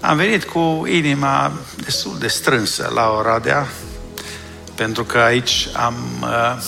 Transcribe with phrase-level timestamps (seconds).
[0.00, 3.68] Am venit cu inima destul de strânsă la Oradea,
[4.74, 6.62] pentru că aici am, uh,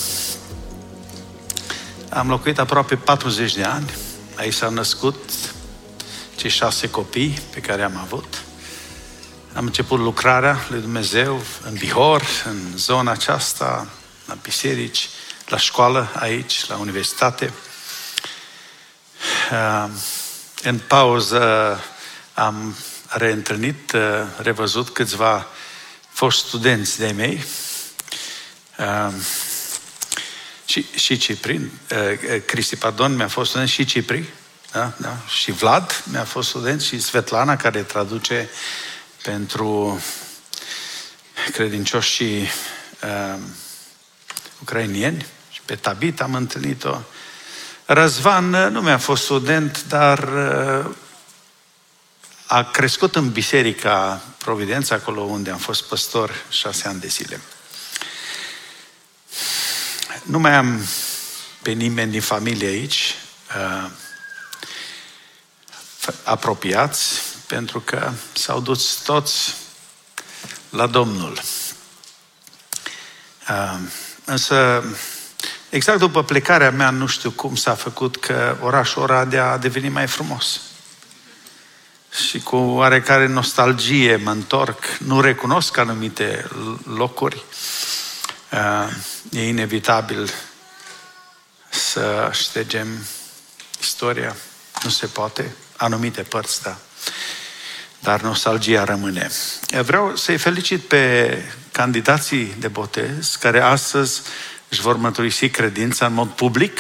[2.10, 3.94] am locuit aproape 40 de ani.
[4.34, 5.16] Aici s-au născut
[6.36, 8.42] cei șase copii pe care am avut.
[9.54, 13.88] Am început lucrarea lui Dumnezeu în Bihor, în zona aceasta,
[14.26, 15.08] la biserici,
[15.46, 17.52] la școală aici, la universitate.
[19.52, 19.88] Uh,
[20.62, 21.80] în pauză
[22.34, 22.74] am
[23.08, 24.00] reîntâlnit, uh,
[24.36, 25.46] revăzut câțiva
[26.08, 27.44] foști studenți de mei
[28.78, 29.12] uh,
[30.64, 31.70] și, și Cipri,
[32.46, 34.24] Cristi, pardon, mi-a fost student și Cipri,
[34.72, 38.48] da, da, și Vlad mi-a fost student și Svetlana, care traduce
[39.22, 40.00] pentru
[41.52, 42.46] credincioși și
[43.02, 43.38] uh,
[44.60, 46.96] ucrainieni și pe Tabit am întâlnit-o.
[47.84, 50.94] Răzvan nu mi-a fost student, dar uh,
[52.50, 57.40] a crescut în biserica Providența, acolo unde am fost păstor șase ani de zile.
[60.22, 60.86] Nu mai am
[61.62, 63.14] pe nimeni din familie aici,
[63.56, 63.90] uh,
[66.22, 69.54] apropiați, pentru că s-au dus toți
[70.70, 71.40] la Domnul.
[73.48, 73.78] Uh,
[74.24, 74.84] însă,
[75.70, 80.06] exact după plecarea mea, nu știu cum s-a făcut că orașul Oradea a devenit mai
[80.06, 80.60] frumos
[82.26, 86.48] și cu oarecare nostalgie mă întorc, nu recunosc anumite
[86.84, 87.44] locuri.
[88.52, 88.92] Uh,
[89.30, 90.30] e inevitabil
[91.68, 92.86] să ștegem
[93.80, 94.36] istoria.
[94.82, 95.54] Nu se poate.
[95.76, 96.76] Anumite părți, da.
[98.00, 99.30] Dar nostalgia rămâne.
[99.82, 101.42] Vreau să-i felicit pe
[101.72, 104.22] candidații de botez care astăzi
[104.68, 106.78] își vor mărturisi credința în mod public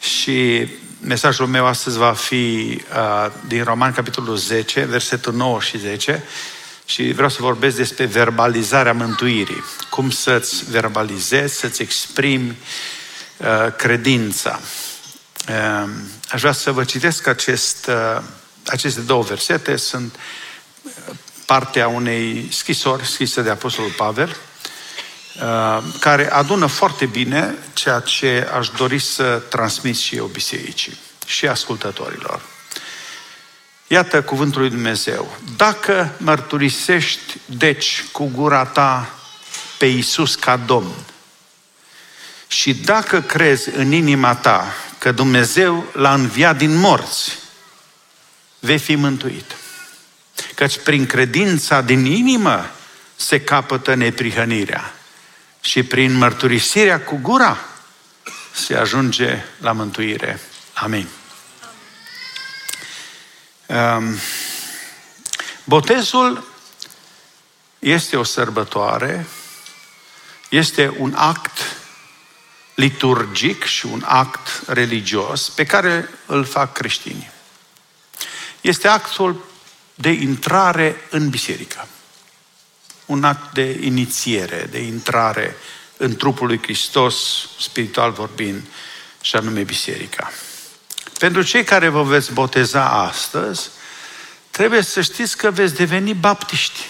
[0.00, 0.68] și
[1.00, 6.22] mesajul meu astăzi va fi uh, din Roman, capitolul 10, versetul 9 și 10,
[6.84, 9.64] și vreau să vorbesc despre verbalizarea mântuirii.
[9.90, 12.56] Cum să-ți verbalizezi, să-ți exprimi
[13.36, 14.60] uh, credința.
[15.48, 15.90] Uh,
[16.30, 18.22] aș vrea să vă citesc acest, uh,
[18.66, 19.76] aceste două versete.
[19.76, 20.14] Sunt
[20.82, 21.14] uh,
[21.46, 24.49] partea unei scrisori scrise de Apostolul Pavel, Uh,
[26.00, 32.40] care adună foarte bine ceea ce aș dori să transmit și eu bisericii și ascultătorilor.
[33.86, 35.36] Iată cuvântul lui Dumnezeu.
[35.56, 39.14] Dacă mărturisești, deci, cu gura ta
[39.78, 40.94] pe Iisus ca Domn
[42.46, 47.38] și dacă crezi în inima ta că Dumnezeu l-a înviat din morți,
[48.58, 49.56] vei fi mântuit.
[50.54, 52.70] Căci prin credința din inimă
[53.16, 54.94] se capătă neprihănirea
[55.60, 57.58] și prin mărturisirea cu gura
[58.52, 60.40] se ajunge la mântuire.
[60.74, 61.08] Amin.
[63.66, 64.18] Um,
[65.64, 66.44] botezul
[67.78, 69.26] este o sărbătoare,
[70.48, 71.58] este un act
[72.74, 77.30] liturgic și un act religios pe care îl fac creștinii.
[78.60, 79.44] Este actul
[79.94, 81.88] de intrare în biserică
[83.10, 85.56] un act de inițiere, de intrare
[85.96, 87.16] în trupul lui Hristos,
[87.60, 88.62] spiritual vorbind,
[89.20, 90.32] și anume biserica.
[91.18, 93.68] Pentru cei care vă veți boteza astăzi,
[94.50, 96.86] trebuie să știți că veți deveni baptiști.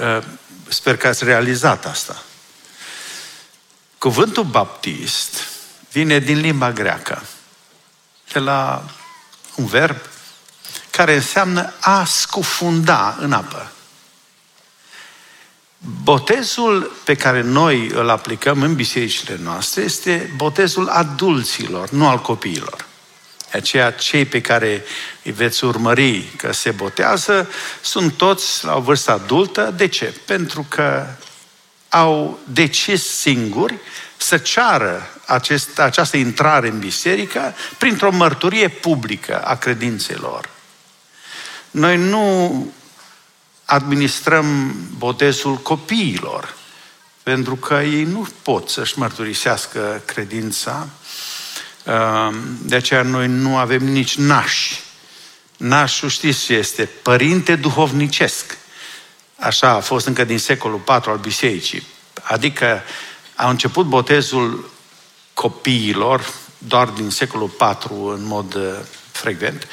[0.00, 0.22] Uh,
[0.68, 2.22] sper că ați realizat asta.
[3.98, 5.48] Cuvântul baptist
[5.90, 7.22] vine din limba greacă,
[8.32, 8.90] de la
[9.54, 9.96] un verb
[10.96, 13.72] care înseamnă a scufunda în apă.
[16.02, 22.86] Botezul pe care noi îl aplicăm în bisericile noastre este botezul adulților, nu al copiilor.
[23.52, 24.84] Aceea, cei pe care
[25.22, 27.48] îi veți urmări că se botează
[27.80, 29.72] sunt toți la o vârstă adultă.
[29.76, 30.14] De ce?
[30.24, 31.06] Pentru că
[31.88, 33.74] au decis singuri
[34.16, 40.54] să ceară acest, această intrare în biserică printr-o mărturie publică a credințelor.
[41.76, 42.66] Noi nu
[43.64, 46.56] administrăm botezul copiilor,
[47.22, 50.88] pentru că ei nu pot să-și mărturisească credința.
[51.84, 54.80] Ehm, de aceea noi nu avem nici nași
[55.56, 56.84] Naș, știți ce este?
[57.02, 58.56] Părinte duhovnicesc.
[59.38, 61.86] Așa a fost încă din secolul IV al bisericii.
[62.22, 62.82] Adică
[63.34, 64.70] a început botezul
[65.34, 68.62] copiilor doar din secolul IV în mod uh,
[69.12, 69.66] frecvent,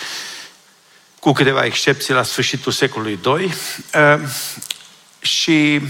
[1.24, 3.54] cu câteva excepții la sfârșitul secolului II.
[3.94, 4.30] Uh,
[5.20, 5.81] și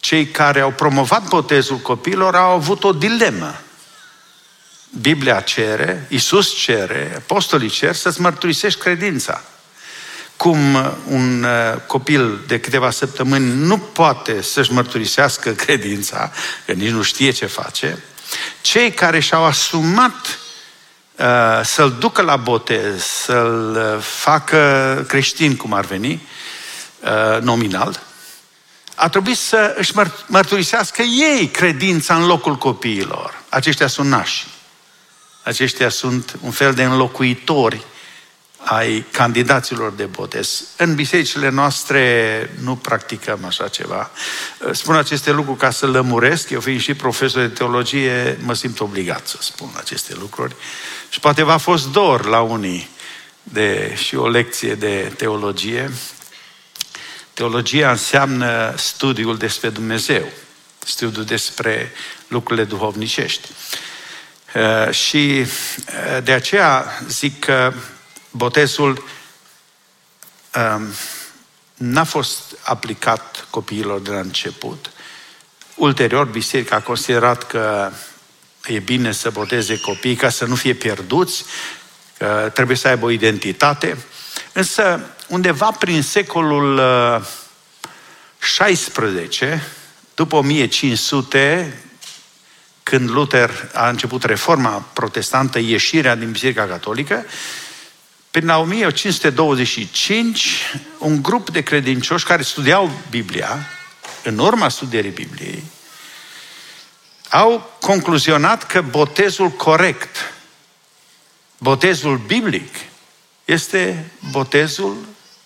[0.00, 3.60] cei care au promovat botezul copiilor au avut o dilemă.
[5.00, 9.42] Biblia cere, Isus cere, apostolii cer să-ți mărturisești credința.
[10.36, 10.74] Cum
[11.08, 16.32] un uh, copil de câteva săptămâni nu poate să-și mărturisească credința,
[16.66, 18.02] că nici nu știe ce face,
[18.60, 20.43] cei care și-au asumat uh,
[21.62, 26.28] să-l ducă la botez, să-l uh, facă creștin, cum ar veni,
[27.00, 28.02] uh, nominal,
[28.94, 29.92] a trebuit să își
[30.26, 33.42] mărturisească ei credința în locul copiilor.
[33.48, 34.46] Aceștia sunt nași.
[35.42, 37.84] Aceștia sunt un fel de înlocuitori
[38.64, 40.64] ai candidaților de botez.
[40.76, 44.10] În bisericile noastre nu practicăm așa ceva.
[44.72, 46.50] Spun aceste lucruri ca să lămuresc.
[46.50, 50.54] Eu fiind și profesor de teologie, mă simt obligat să spun aceste lucruri.
[51.08, 52.88] Și poate v-a fost dor la unii
[53.42, 55.90] de și o lecție de teologie.
[57.32, 60.28] Teologia înseamnă studiul despre Dumnezeu,
[60.84, 61.92] studiul despre
[62.28, 63.48] lucrurile duhovnicești.
[64.54, 67.72] Uh, și uh, de aceea zic că
[68.36, 69.04] botezul
[70.54, 70.86] um,
[71.74, 74.90] n-a fost aplicat copiilor de la început.
[75.74, 77.90] Ulterior, biserica a considerat că
[78.66, 81.44] e bine să boteze copiii ca să nu fie pierduți,
[82.18, 83.96] că trebuie să aibă o identitate.
[84.52, 86.80] Însă, undeva prin secolul
[88.38, 88.88] XVI,
[89.42, 89.60] uh,
[90.14, 91.78] după 1500,
[92.82, 97.24] când Luther a început reforma protestantă, ieșirea din Biserica Catolică,
[98.34, 103.66] Prin la 1525, un grup de credincioși care studiau Biblia,
[104.22, 105.62] în urma studierii Bibliei,
[107.30, 110.16] au concluzionat că botezul corect,
[111.58, 112.74] botezul biblic,
[113.44, 114.96] este botezul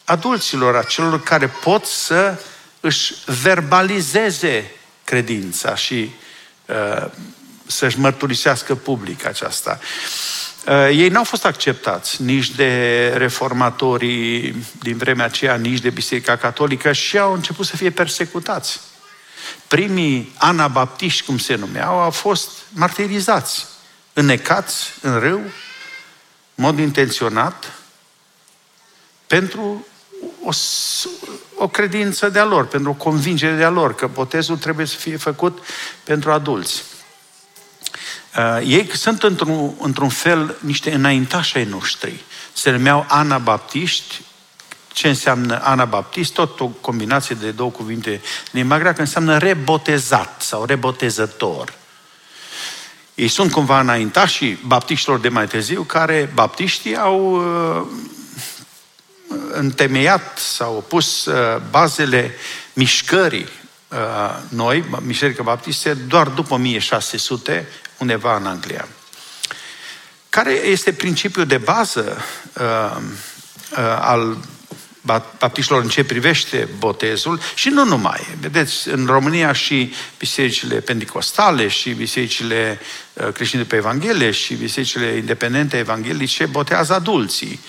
[0.05, 2.41] adulților, a celor care pot să
[2.81, 4.71] își verbalizeze
[5.05, 6.11] credința și
[6.67, 7.07] uh,
[7.67, 9.81] să-și mărturisească public aceasta.
[10.69, 16.93] Uh, ei n-au fost acceptați nici de reformatorii din vremea aceea, nici de Biserica Catolică
[16.93, 18.81] și au început să fie persecutați.
[19.69, 23.67] Primii anabaptiști, cum se numeau, au fost martirizați,
[24.13, 25.51] înnecați în râu, în
[26.55, 27.73] mod intenționat,
[29.27, 29.87] pentru
[30.45, 30.51] o,
[31.55, 35.59] o credință de-a lor, pentru o convingere de-a lor, că botezul trebuie să fie făcut
[36.05, 36.83] pentru adulți.
[38.37, 42.25] Uh, ei sunt într-un, într-un fel niște înaintași ai noștri.
[42.53, 44.21] Se numeau anabaptiști.
[44.93, 46.33] Ce înseamnă anabaptist?
[46.33, 48.21] Tot o combinație de două cuvinte în
[48.51, 51.75] limba greacă înseamnă rebotezat sau rebotezător.
[53.15, 57.87] Ei sunt cumva înaintașii baptiștilor de mai târziu, care baptiștii au uh,
[59.53, 62.35] întemeiat sau pus uh, bazele
[62.73, 63.49] mișcării
[63.89, 63.99] uh,
[64.49, 67.67] noi, Biserica Baptiste, doar după 1600,
[67.99, 68.89] undeva în Anglia.
[70.29, 72.23] Care este principiul de bază
[72.53, 72.97] uh,
[73.71, 74.39] uh, al
[75.39, 78.27] baptiștilor în ce privește botezul și nu numai.
[78.41, 82.81] Vedeți, în România și bisericile pentecostale și bisericile
[83.13, 87.61] uh, creștine pe Evanghelie și bisericile independente evanghelice botează adulții.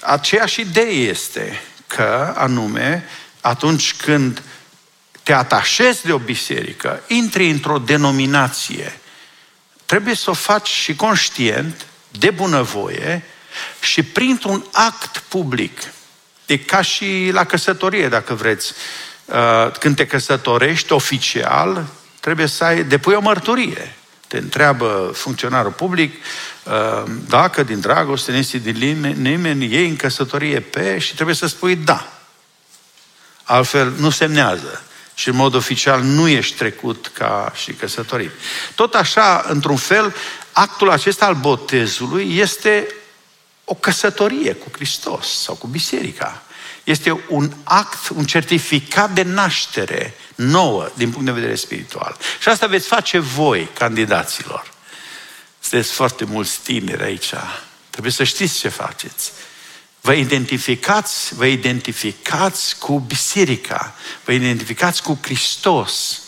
[0.00, 3.04] Aceeași idee este că, anume,
[3.40, 4.42] atunci când
[5.22, 9.00] te atașezi de o biserică, intri într-o denominație,
[9.88, 13.24] trebuie să o faci și conștient, de bunăvoie
[13.80, 15.80] și printr-un act public.
[16.46, 18.72] E ca și la căsătorie, dacă vreți.
[19.24, 21.86] Uh, când te căsătorești oficial,
[22.20, 23.94] trebuie să ai, depui o mărturie.
[24.26, 30.60] Te întreabă funcționarul public uh, dacă din dragoste, nu este din nimeni, ei în căsătorie
[30.60, 32.12] pe și trebuie să spui da.
[33.44, 34.82] Altfel nu semnează
[35.18, 38.30] și în mod oficial nu ești trecut ca și căsătorit.
[38.74, 40.14] Tot așa, într-un fel,
[40.52, 42.94] actul acesta al botezului este
[43.64, 46.42] o căsătorie cu Hristos sau cu biserica.
[46.84, 52.16] Este un act, un certificat de naștere nouă din punct de vedere spiritual.
[52.40, 54.70] Și asta veți face voi, candidaților.
[55.60, 57.32] Sunteți foarte mulți tineri aici.
[57.90, 59.32] Trebuie să știți ce faceți.
[60.08, 66.20] Vă identificați, vă identificați cu biserica, vă identificați cu Hristos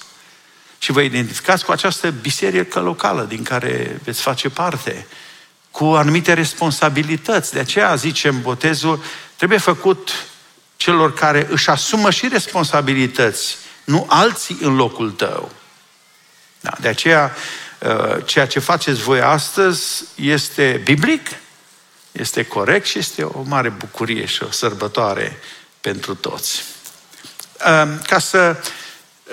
[0.79, 5.07] și vă identificați cu această biserică locală din care veți face parte.
[5.71, 7.53] cu anumite responsabilități.
[7.53, 9.03] De aceea zicem, botezul
[9.37, 10.11] trebuie făcut
[10.77, 15.51] celor care își asumă și responsabilități, nu alții în locul tău.
[16.61, 17.35] Da, de aceea,
[17.79, 21.29] uh, ceea ce faceți voi astăzi este biblic,
[22.13, 25.39] este corect și este o mare bucurie și o sărbătoare
[25.81, 26.65] pentru toți.
[27.67, 28.57] Um, ca să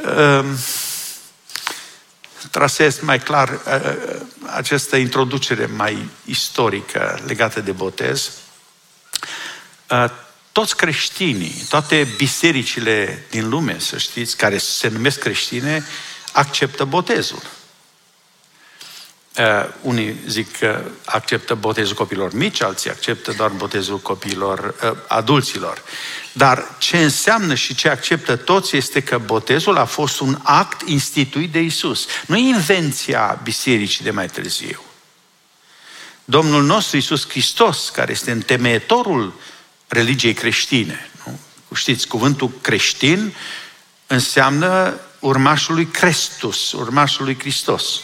[0.06, 0.58] um,
[2.52, 8.32] trasez mai clar uh, uh, această introducere mai istorică legată de botez,
[10.52, 15.86] toți creștinii, toate bisericile din lume, să știți, care se numesc creștine,
[16.32, 17.42] acceptă botezul.
[19.38, 19.44] Uh,
[19.82, 25.84] unii zic că acceptă botezul copilor mici, alții acceptă doar botezul copiilor uh, adulților.
[26.32, 31.52] Dar ce înseamnă și ce acceptă toți este că botezul a fost un act instituit
[31.52, 32.06] de Isus.
[32.26, 34.82] Nu e invenția bisericii de mai târziu.
[36.26, 39.34] Domnul nostru Isus Hristos, care este întemeietorul
[39.88, 41.10] religiei creștine.
[41.26, 41.40] Nu?
[41.76, 43.34] Știți, cuvântul creștin
[44.08, 48.02] înseamnă urmașul lui Crestus, urmașul lui Hristos.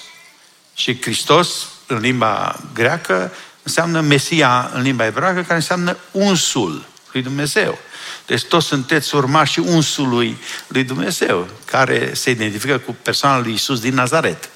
[0.73, 3.31] Și Hristos, în limba greacă,
[3.63, 7.77] înseamnă Mesia în limba ebraică, care înseamnă unsul lui Dumnezeu.
[8.25, 10.37] Deci toți sunteți urmașii unsului
[10.67, 14.49] lui Dumnezeu, care se identifică cu persoana lui Isus din Nazaret.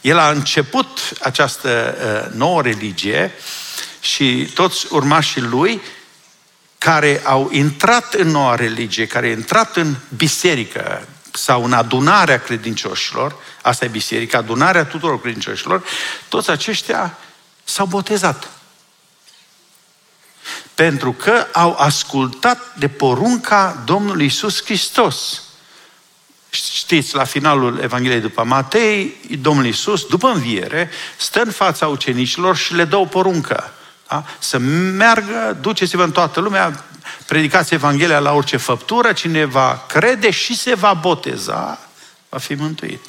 [0.00, 1.96] El a început această
[2.28, 3.32] uh, nouă religie
[4.00, 5.80] și toți urmașii lui
[6.78, 13.36] care au intrat în noua religie, care au intrat în biserică, sau în adunarea credincioșilor,
[13.62, 15.84] asta e biserica, adunarea tuturor credincioșilor,
[16.28, 17.18] toți aceștia
[17.64, 18.48] s-au botezat.
[20.74, 25.42] Pentru că au ascultat de porunca Domnului Isus Hristos.
[26.50, 32.74] Știți, la finalul Evangheliei după Matei, Domnul Isus, după înviere, stă în fața ucenicilor și
[32.74, 33.72] le dă o poruncă.
[34.08, 34.24] Da?
[34.38, 36.84] Să meargă, duceți-vă în toată lumea,
[37.32, 41.78] predicați Evanghelia la orice făptură, cine va crede și se va boteza,
[42.28, 43.00] va fi mântuit.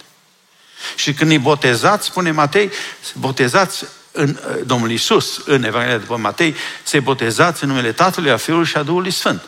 [0.95, 2.71] Și când îi botezați, spune Matei,
[3.13, 8.65] botezați în Domnul Isus, în Evanghelia după Matei, se botezați în numele Tatălui, a Fiului
[8.65, 9.41] și a Duhului Sfânt.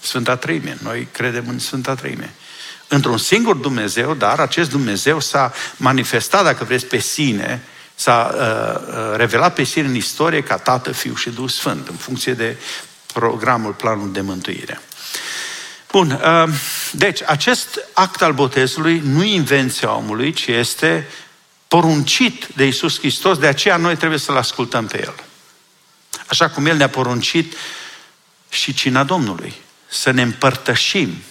[0.00, 0.78] Sfânta Treime.
[0.82, 2.34] Noi credem în Sfânta Treime.
[2.88, 7.62] Într-un singur Dumnezeu, dar acest Dumnezeu s-a manifestat, dacă vreți, pe sine,
[7.94, 11.96] s-a uh, uh revelat pe sine în istorie ca Tată, Fiu și Duh Sfânt, în
[11.96, 12.56] funcție de
[13.12, 14.80] programul, planul de mântuire.
[15.90, 16.48] Bun, uh,
[16.92, 21.08] deci acest act al botezului nu e invenția omului, ci este
[21.68, 25.14] poruncit de Isus Hristos, de aceea noi trebuie să-L ascultăm pe El.
[26.26, 27.54] Așa cum El ne-a poruncit
[28.48, 29.54] și cina Domnului,
[29.86, 31.22] să ne împărtășim.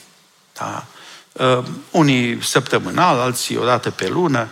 [0.53, 0.85] Da?
[1.31, 4.47] Uh, unii săptămânal, alții odată pe lună,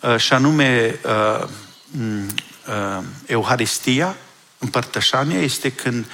[0.00, 1.46] uh, și anume uh,
[1.98, 4.16] uh, Euharistia,
[4.58, 6.12] împărtășania, este când uh,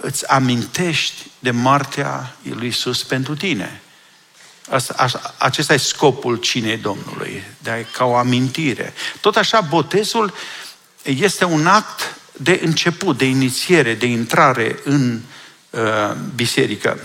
[0.00, 3.80] îți amintești de moartea lui Isus pentru tine.
[4.70, 8.94] Asta, așa, acesta e scopul cinei Domnului, de, ca o amintire.
[9.20, 10.34] Tot așa, botezul
[11.02, 15.20] este un act de început, de inițiere, de intrare în
[15.70, 15.80] uh,
[16.34, 16.98] biserică.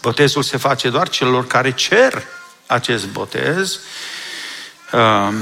[0.00, 2.22] Botezul se face doar celor care cer
[2.66, 3.80] acest botez.
[4.92, 5.34] Uh,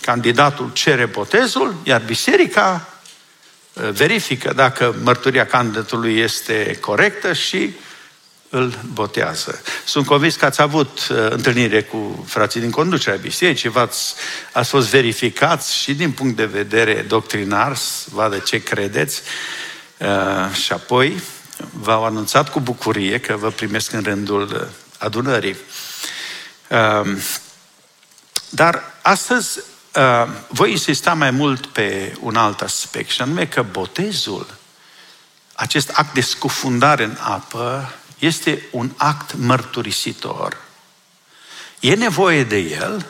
[0.00, 2.97] candidatul cere botezul, iar biserica
[3.92, 7.74] verifică dacă mărturia candidatului este corectă și
[8.50, 9.62] îl botează.
[9.84, 14.14] Sunt convins că ați avut uh, întâlnire cu frații din conducerea bisericii, v-ați,
[14.52, 19.22] ați fost verificați și din punct de vedere doctrinar, să vadă ce credeți,
[19.98, 21.22] uh, și apoi
[21.72, 24.66] v-au anunțat cu bucurie că vă primesc în rândul uh,
[24.98, 25.56] adunării.
[26.68, 27.16] Uh,
[28.50, 29.77] dar astăzi Uh,
[30.48, 34.56] voi insista mai mult pe un alt aspect, și anume că botezul,
[35.54, 40.56] acest act de scufundare în apă, este un act mărturisitor.
[41.80, 43.06] E nevoie de el,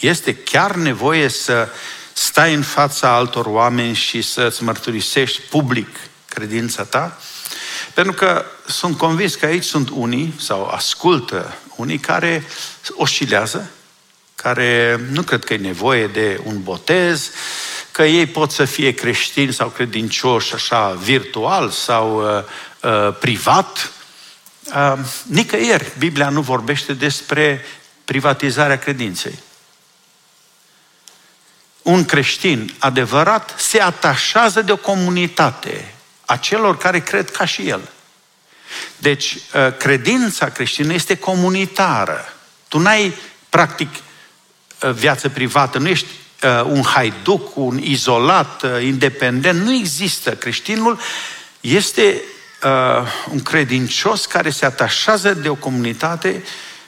[0.00, 1.68] este chiar nevoie să
[2.12, 5.88] stai în fața altor oameni și să-ți mărturisești public
[6.28, 7.18] credința ta?
[7.94, 12.46] Pentru că sunt convins că aici sunt unii, sau ascultă unii care
[12.90, 13.70] oscilează,
[14.42, 17.30] care nu cred că e nevoie de un botez,
[17.90, 22.44] că ei pot să fie creștini sau credincioși așa virtual sau uh,
[22.82, 23.90] uh, privat.
[24.74, 27.64] Uh, nicăieri Biblia nu vorbește despre
[28.04, 29.38] privatizarea credinței.
[31.82, 37.88] Un creștin adevărat se atașează de o comunitate a celor care cred ca și el.
[38.96, 42.32] Deci, uh, credința creștină este comunitară.
[42.68, 43.14] Tu n-ai,
[43.48, 44.07] practic, Uh,
[44.94, 46.06] viață privată, nu ești
[46.42, 49.60] uh, un haiduc, un izolat, uh, independent.
[49.64, 50.30] Nu există.
[50.30, 50.98] Creștinul
[51.60, 52.22] este
[52.64, 56.42] uh, un credincios care se atașează de o comunitate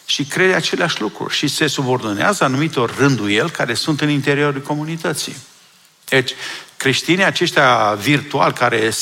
[0.05, 5.37] și crede aceleași lucruri și se subordonează anumitor rânduieli care sunt în interiorul comunității.
[6.09, 6.31] Deci,
[6.77, 8.93] creștinii aceștia virtuali care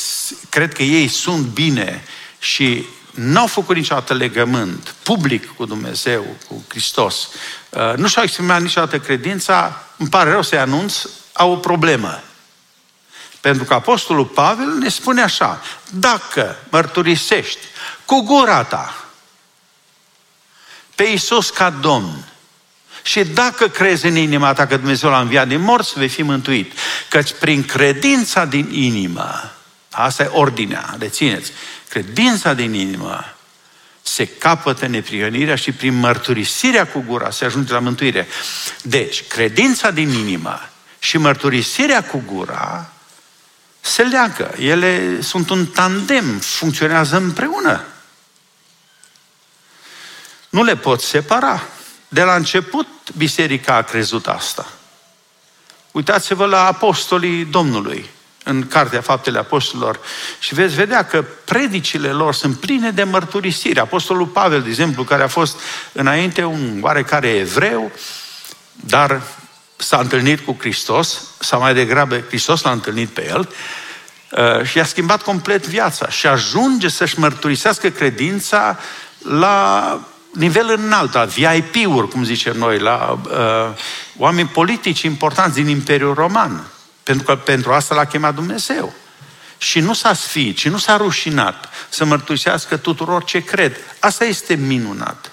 [0.49, 2.03] cred că ei sunt bine
[2.39, 2.87] și
[3.19, 7.29] n-au făcut niciodată legământ public cu Dumnezeu, cu Hristos,
[7.71, 12.23] uh, nu și-au exprimat niciodată credința, îmi pare rău să-i anunț, au o problemă.
[13.41, 17.61] Pentru că Apostolul Pavel ne spune așa, dacă mărturisești
[18.05, 18.95] cu gura ta
[20.95, 22.25] pe Iisus ca Domn
[23.03, 26.73] și dacă crezi în inima ta că Dumnezeu l-a înviat din morți, vei fi mântuit.
[27.09, 29.53] Căci prin credința din inimă,
[29.91, 31.53] asta e ordinea, rețineți,
[31.89, 33.35] credința din inimă
[34.03, 38.29] se capătă neprihănirea și prin mărturisirea cu gura se ajunge la mântuire.
[38.83, 40.69] Deci, credința din inimă
[40.99, 42.93] și mărturisirea cu gura
[43.81, 44.55] se leagă.
[44.59, 47.85] Ele sunt un tandem, funcționează împreună.
[50.49, 51.63] Nu le pot separa.
[52.09, 54.73] De la început, biserica a crezut asta.
[55.91, 58.11] Uitați-vă la apostolii Domnului
[58.49, 60.01] în Cartea Faptele Apostolilor
[60.39, 63.81] și veți vedea că predicile lor sunt pline de mărturisire.
[63.81, 65.61] Apostolul Pavel, de exemplu, care a fost
[65.93, 67.91] înainte un oarecare evreu,
[68.73, 69.23] dar
[69.77, 73.49] s-a întâlnit cu Hristos, sau mai degrabă Hristos l-a întâlnit pe el,
[74.31, 78.79] uh, și a schimbat complet viața și ajunge să-și mărturisească credința
[79.19, 80.01] la
[80.33, 83.77] nivel înalt, la VIP-uri, cum zicem noi, la uh,
[84.17, 86.67] oameni politici importanți din Imperiul Roman.
[87.09, 88.95] Pentru că pentru asta l-a chemat Dumnezeu.
[89.59, 93.77] Și nu s-a sfiit, și nu s-a rușinat să mărturisească tuturor ce cred.
[93.99, 95.31] Asta este minunat.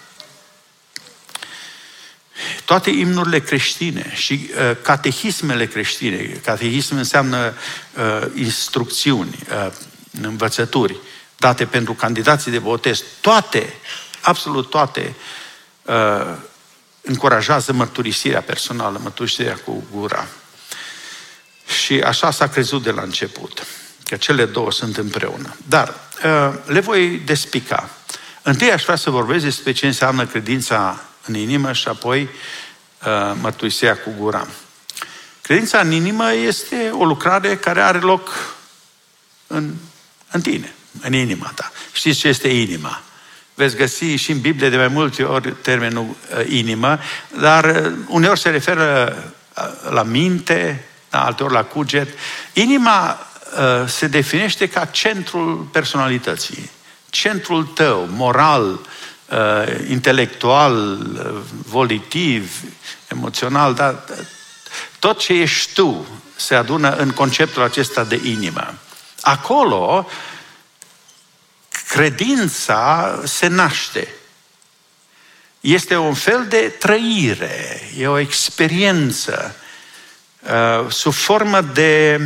[2.66, 7.54] Toate imnurile creștine și uh, catehismele creștine, catehism înseamnă
[7.94, 9.72] uh, instrucțiuni, uh,
[10.22, 10.98] învățături
[11.38, 13.74] date pentru candidații de botez, toate,
[14.22, 15.16] absolut toate,
[15.82, 16.36] uh,
[17.02, 20.28] încurajează mărturisirea personală, mărturisirea cu gura.
[21.86, 23.66] Și așa s-a crezut de la început,
[24.04, 25.56] că cele două sunt împreună.
[25.68, 25.94] Dar
[26.24, 27.90] uh, le voi despica.
[28.42, 33.98] Întâi aș vrea să vorbesc despre ce înseamnă credința în inimă și apoi uh, mărturisirea
[33.98, 34.48] cu gura.
[35.42, 38.56] Credința în inimă este o lucrare care are loc
[39.48, 39.74] în,
[40.32, 41.72] în tine, în inima ta.
[41.92, 43.02] Știți ce este inima?
[43.54, 47.00] Veți găsi și în Biblie de mai multe ori termenul uh, inimă,
[47.40, 49.16] dar uneori se referă
[49.90, 52.18] la minte, da, alteori la cuget.
[52.54, 53.20] Inima
[53.58, 56.70] uh, se definește ca centrul personalității,
[57.10, 62.62] centrul tău, moral, uh, intelectual, uh, volitiv,
[63.08, 64.04] emoțional, dar
[65.00, 68.74] tot ce ești tu se adună în conceptul acesta de inimă.
[69.22, 70.08] Acolo,
[71.88, 74.08] credința se naște.
[75.60, 79.65] Este un fel de trăire, e o experiență Uh,
[80.90, 82.20] sub formă de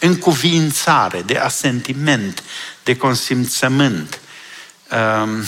[0.00, 2.42] încuvințare, de asentiment,
[2.82, 4.20] de consimțământ.
[4.90, 5.44] Uh,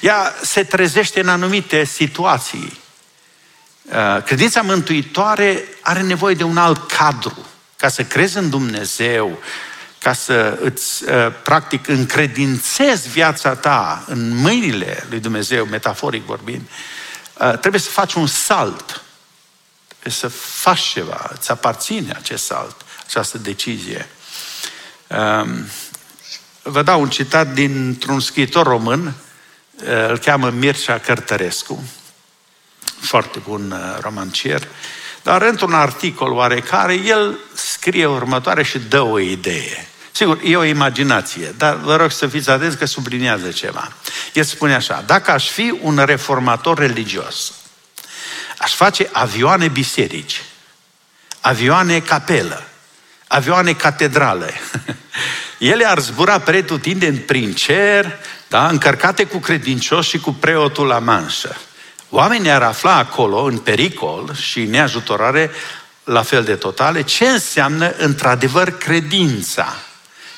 [0.00, 2.80] ea se trezește în anumite situații.
[3.82, 9.38] Uh, credința mântuitoare are nevoie de un alt cadru ca să crezi în Dumnezeu,
[9.98, 16.62] ca să îți, uh, practic, încredințezi viața ta în mâinile lui Dumnezeu, metaforic vorbind,
[17.34, 19.02] uh, trebuie să faci un salt
[20.06, 24.08] să faci ceva, îți aparține acest salt, această decizie.
[25.06, 25.66] Um,
[26.62, 31.84] vă dau un citat dintr-un scriitor român, uh, îl cheamă Mircea Cărtărescu,
[33.00, 34.68] foarte bun uh, romancier,
[35.22, 39.88] dar într-un articol oarecare, el scrie următoare și dă o idee.
[40.12, 43.92] Sigur, e o imaginație, dar vă rog să fiți atenți că subliniază ceva.
[44.32, 47.52] El spune așa, dacă aș fi un reformator religios,
[48.60, 50.42] Aș face avioane biserici,
[51.40, 52.66] avioane capelă,
[53.26, 54.60] avioane catedrale.
[55.58, 58.18] Ele ar zbura pretutindeni prin cer,
[58.48, 61.56] da, încărcate cu credincioși și cu preotul la manșă.
[62.08, 65.50] Oamenii ar afla acolo, în pericol și neajutorare,
[66.04, 69.76] la fel de totale, ce înseamnă într-adevăr credința.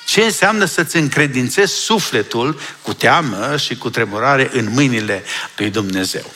[0.07, 5.25] Ce înseamnă să-ți încredințezi sufletul cu teamă și cu tremurare în mâinile
[5.57, 6.33] lui Dumnezeu.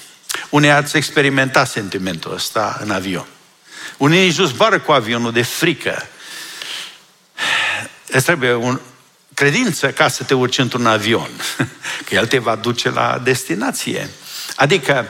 [0.48, 3.26] Unii ați experimentat sentimentul ăsta în avion.
[3.96, 6.08] Unii nici nu zboară cu avionul de frică.
[8.06, 8.80] Îți trebuie un
[9.34, 11.30] credință ca să te urci într-un avion.
[12.06, 14.10] Că el te va duce la destinație.
[14.56, 15.06] Adică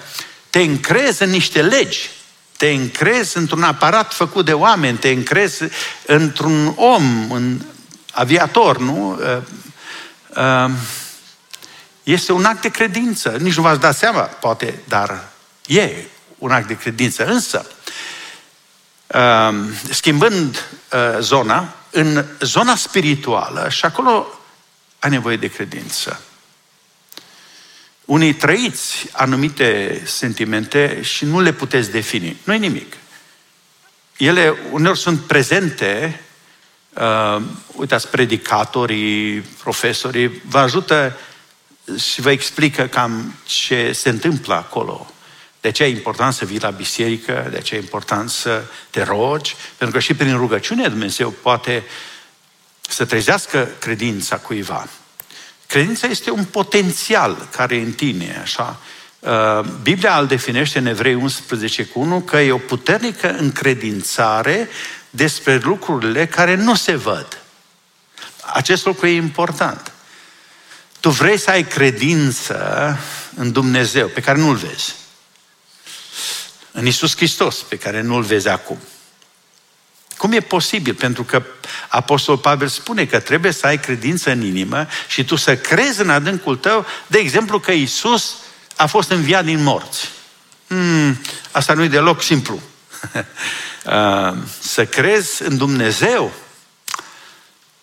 [0.51, 2.11] te încrezi în niște legi
[2.57, 5.63] Te încrezi într-un aparat făcut de oameni, te încrezi
[6.07, 7.61] într-un om, în
[8.13, 9.21] aviator, nu?
[9.21, 9.39] Uh,
[10.37, 10.71] uh,
[12.07, 13.37] este un act de credință.
[13.41, 15.29] Nici nu v-ați dat seama, poate, dar
[15.67, 15.91] e
[16.39, 17.25] un act de credință.
[17.25, 17.67] Însă,
[19.91, 20.69] schimbând
[21.19, 24.27] zona, în zona spirituală, și acolo
[24.99, 26.21] ai nevoie de credință.
[28.05, 32.37] Unii trăiți anumite sentimente și nu le puteți defini.
[32.45, 32.97] Nu e nimic.
[34.17, 36.21] Ele uneori sunt prezente,
[36.93, 41.17] uh, uitați, predicatorii, profesorii, vă ajută
[41.95, 45.11] și vă explică cam ce se întâmplă acolo.
[45.61, 49.57] De ce e important să vii la biserică, de ce e important să te rogi,
[49.77, 51.85] pentru că și prin rugăciune Dumnezeu poate
[52.81, 54.89] să trezească credința cuiva.
[55.67, 58.81] Credința este un potențial care e în tine, așa.
[59.19, 64.69] Uh, Biblia îl definește în Evrei 11 cu 1 că e o puternică încredințare
[65.11, 67.43] despre lucrurile care nu se văd.
[68.53, 69.93] Acest lucru e important.
[71.07, 72.99] Tu vrei să ai credință
[73.35, 74.95] în Dumnezeu, pe care nu-L vezi.
[76.73, 78.79] În Isus Hristos, pe care nu-L vezi acum.
[80.17, 80.95] Cum e posibil?
[80.95, 81.43] Pentru că
[81.89, 86.11] Apostol Pavel spune că trebuie să ai credință în inimă și tu să crezi în
[86.11, 88.35] adâncul tău, de exemplu, că Isus
[88.77, 90.11] a fost înviat din morți.
[90.67, 92.61] Hmm, asta nu e deloc simplu.
[93.87, 96.33] Uh, să crezi în Dumnezeu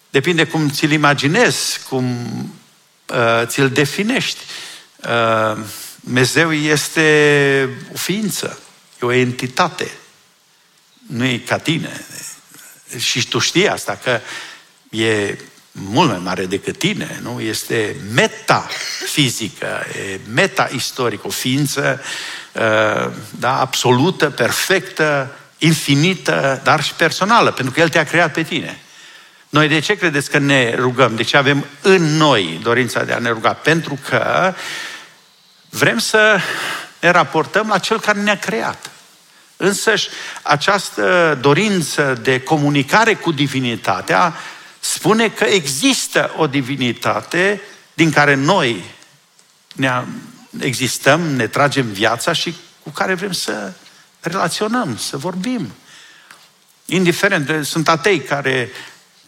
[0.09, 2.62] depinde cum ți-l imaginezi, cum uh,
[3.45, 4.39] ți-l definești.
[4.97, 5.57] Uh,
[6.03, 8.59] Dumnezeu este o ființă,
[9.01, 9.91] e o entitate.
[11.07, 12.05] Nu e ca tine.
[12.97, 14.19] Și tu știi asta, că
[14.97, 15.37] e
[15.71, 17.41] mult mai mare decât tine, nu?
[17.41, 22.01] Este metafizică, e meta-istoric, o ființă
[22.53, 28.82] uh, da, absolută, perfectă, infinită, dar și personală, pentru că El te-a creat pe tine.
[29.53, 31.15] Noi de ce credeți că ne rugăm?
[31.15, 33.53] De ce avem în noi dorința de a ne ruga?
[33.53, 34.53] Pentru că
[35.69, 36.39] vrem să
[36.99, 38.91] ne raportăm la Cel care ne-a creat.
[39.57, 40.09] Însăși
[40.41, 44.33] această dorință de comunicare cu divinitatea
[44.79, 47.61] spune că există o divinitate
[47.93, 48.83] din care noi
[49.75, 50.03] ne
[50.59, 53.71] existăm, ne tragem viața și cu care vrem să
[54.19, 55.73] relaționăm, să vorbim.
[56.85, 58.69] Indiferent, sunt atei care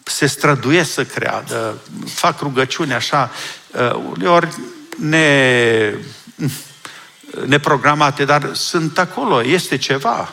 [0.08, 3.30] se străduiesc să creadă, fac rugăciuni așa,
[3.70, 4.48] uh, uneori
[4.96, 5.94] ne,
[7.46, 10.32] neprogramate, dar sunt acolo, este ceva.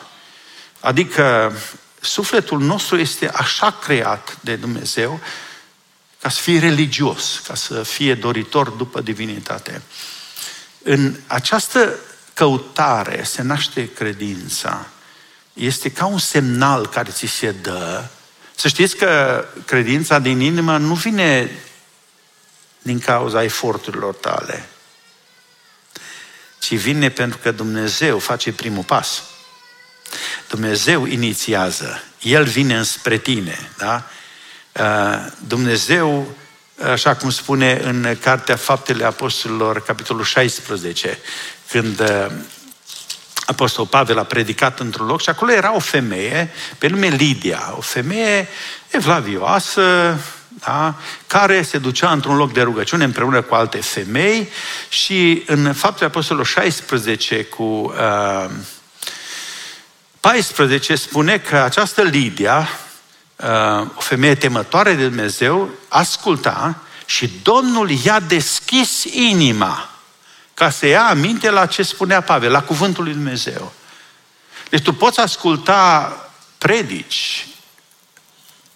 [0.80, 1.52] Adică
[2.00, 5.20] sufletul nostru este așa creat de Dumnezeu
[6.20, 9.82] ca să fie religios, ca să fie doritor după divinitate.
[10.82, 11.94] În această
[12.34, 14.86] căutare se naște credința.
[15.52, 18.04] Este ca un semnal care ți se dă.
[18.54, 21.50] Să știți că credința din inimă nu vine
[22.82, 24.68] din cauza eforturilor tale,
[26.58, 29.22] ci vine pentru că Dumnezeu face primul pas.
[30.48, 32.02] Dumnezeu inițiază.
[32.20, 33.70] El vine înspre tine.
[33.78, 34.04] Da?
[34.72, 36.36] Uh, Dumnezeu,
[36.92, 41.18] așa cum spune în Cartea Faptele Apostolilor, capitolul 16,
[41.70, 42.26] când uh,
[43.46, 47.80] Apostol Pavel a predicat într-un loc și acolo era o femeie pe nume Lidia, o
[47.80, 48.48] femeie
[48.90, 50.94] evlavioasă, da?
[51.26, 54.48] care se ducea într-un loc de rugăciune împreună cu alte femei
[54.88, 58.50] și în faptul Apostolului 16 cu uh,
[60.20, 62.68] 14 spune că această Lidia,
[63.36, 66.76] uh, o femeie temătoare de Dumnezeu, asculta
[67.06, 69.93] și Domnul i-a deschis inima
[70.54, 73.72] ca să ia aminte la ce spunea Pavel, la cuvântul lui Dumnezeu.
[74.68, 76.16] Deci tu poți asculta
[76.58, 77.46] predici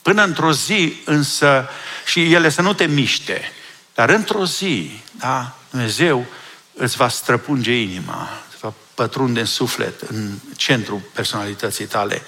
[0.02, 1.68] până într-o zi, însă,
[2.06, 3.52] și ele să nu te miște,
[3.94, 6.26] dar într-o zi, da, Dumnezeu
[6.74, 12.22] îți va străpunge inima, îți va pătrunde în suflet, în centrul personalității tale.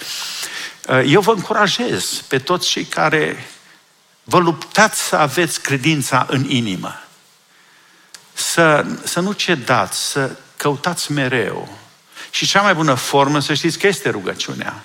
[1.05, 3.47] Eu vă încurajez pe toți cei care
[4.23, 7.01] vă luptați să aveți credința în inimă
[8.51, 11.77] să, să nu cedați, să căutați mereu.
[12.29, 14.83] Și cea mai bună formă, să știți că este rugăciunea.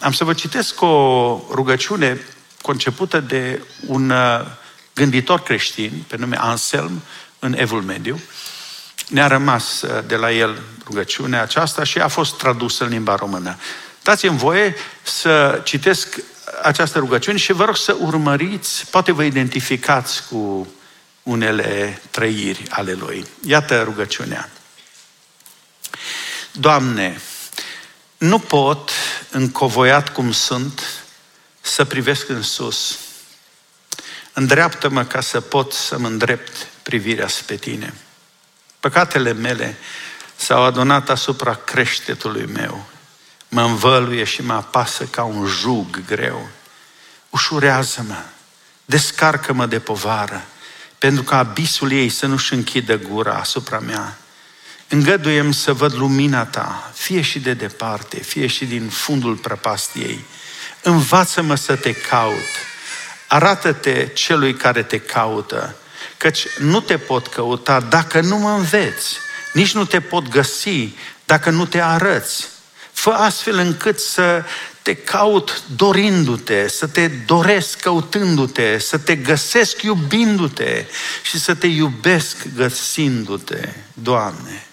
[0.00, 2.20] am să vă citesc o rugăciune
[2.62, 4.40] concepută de un uh,
[4.94, 7.02] gânditor creștin, pe nume Anselm,
[7.38, 8.20] în Evul Mediu.
[9.08, 13.56] Ne-a rămas uh, de la el rugăciunea aceasta și a fost tradusă în limba română.
[14.02, 16.20] Dați-mi voie să citesc
[16.62, 20.68] această rugăciune și vă rog să urmăriți, poate vă identificați cu
[21.26, 23.26] unele trăiri ale Lui.
[23.44, 24.50] Iată rugăciunea.
[26.52, 27.20] Doamne,
[28.18, 28.90] nu pot,
[29.30, 30.82] încovoiat cum sunt,
[31.60, 32.98] să privesc în sus.
[34.32, 37.94] Îndreaptă-mă ca să pot să-mi îndrept privirea spre tine.
[38.80, 39.76] Păcatele mele
[40.36, 42.86] s-au adunat asupra creștetului meu.
[43.48, 46.48] Mă învăluie și mă apasă ca un jug greu.
[47.30, 48.22] Ușurează-mă,
[48.84, 50.44] descarcă-mă de povară,
[50.98, 54.18] pentru ca abisul ei să nu-și închidă gura asupra mea.
[54.88, 60.24] Îngăduiem să văd lumina ta, fie și de departe, fie și din fundul prăpastiei.
[60.82, 62.48] Învață-mă să te caut.
[63.28, 65.76] Arată-te celui care te caută,
[66.16, 69.16] căci nu te pot căuta dacă nu mă înveți.
[69.52, 70.88] Nici nu te pot găsi
[71.24, 72.48] dacă nu te arăți.
[72.96, 74.44] Fă astfel încât să
[74.82, 80.84] te caut dorindu-te, să te doresc căutându-te, să te găsesc iubindu-te
[81.22, 84.66] și să te iubesc găsindu-te, Doamne.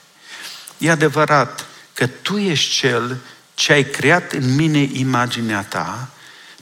[0.77, 3.17] E adevărat că Tu ești Cel
[3.53, 6.09] ce ai creat în mine imaginea Ta,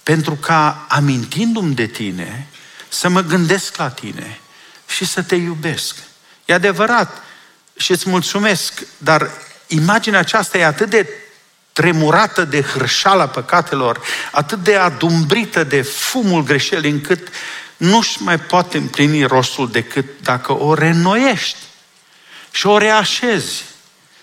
[0.04, 2.48] pentru ca, amintindu-mi de Tine,
[2.90, 4.40] să mă gândesc la Tine
[4.88, 5.96] și să Te iubesc.
[6.46, 7.24] E adevărat
[7.76, 9.32] și îți mulțumesc, dar
[9.68, 11.21] imaginea aceasta e atât de
[11.74, 17.28] tremurată de hârșala păcatelor, atât de adumbrită de fumul greșelii, încât
[17.78, 21.58] nu-și mai poate împlini rostul decât dacă o renoiești
[22.52, 23.64] și o reașezi.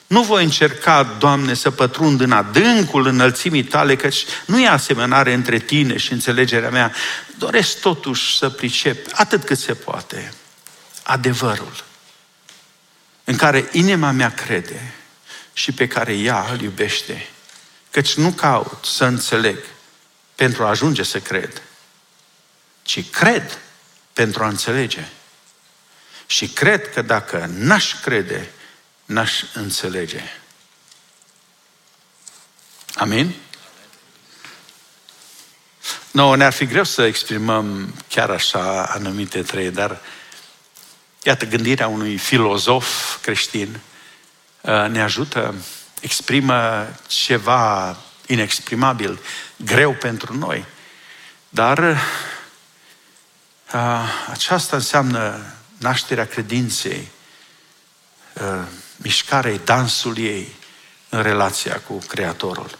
[0.07, 5.59] Nu voi încerca, Doamne, să pătrund în adâncul înălțimii tale, căci nu e asemănare între
[5.59, 6.93] tine și înțelegerea mea.
[7.39, 10.33] Doresc totuși să pricep, atât cât se poate,
[11.03, 11.85] adevărul
[13.25, 14.95] în care inima mea crede
[15.53, 17.29] și pe care ea îl iubește.
[17.99, 19.59] Căci nu caut să înțeleg
[20.35, 21.63] pentru a ajunge să cred,
[22.83, 23.59] ci cred
[24.13, 25.09] pentru a înțelege.
[26.27, 28.51] Și cred că dacă n-aș crede,
[29.05, 30.23] n-aș înțelege.
[32.95, 33.35] Amin?
[36.11, 40.01] No, ne-ar fi greu să exprimăm chiar așa anumite trei, dar
[41.23, 43.81] iată, gândirea unui filozof creștin
[44.61, 45.55] uh, ne ajută,
[46.01, 49.21] exprimă ceva inexprimabil,
[49.57, 50.65] greu pentru noi.
[51.49, 51.97] Dar uh,
[54.31, 57.09] aceasta înseamnă nașterea credinței,
[58.33, 60.57] uh, mișcarei, dansul ei
[61.09, 62.79] în relația cu Creatorul.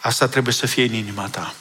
[0.00, 1.54] Asta trebuie să fie în inima ta.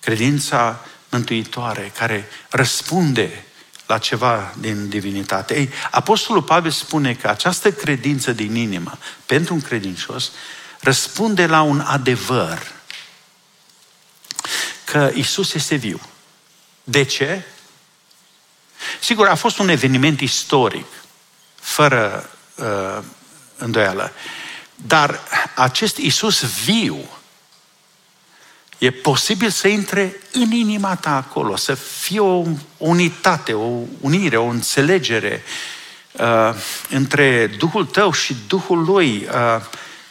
[0.00, 3.44] Credința mântuitoare care răspunde
[3.90, 5.58] la ceva din divinitate.
[5.58, 10.30] Ei, Apostolul Pavel spune că această credință din inimă, pentru un credincios,
[10.80, 12.72] răspunde la un adevăr.
[14.84, 16.00] Că Isus este viu.
[16.84, 17.42] De ce?
[19.00, 20.86] Sigur, a fost un eveniment istoric
[21.54, 22.98] fără uh,
[23.56, 24.12] îndoială.
[24.74, 25.20] Dar
[25.54, 27.08] acest Isus viu
[28.80, 32.44] e posibil să intre în inima ta acolo, să fie o
[32.76, 35.42] unitate, o unire, o înțelegere
[36.12, 36.54] uh,
[36.90, 39.28] între Duhul tău și Duhul lui.
[39.30, 39.62] Uh,